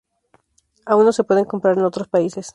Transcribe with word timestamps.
Aún 0.87 1.05
no 1.05 1.11
se 1.13 1.23
pueden 1.23 1.45
comprar 1.45 1.77
en 1.77 1.85
otros 1.85 2.07
países. 2.07 2.49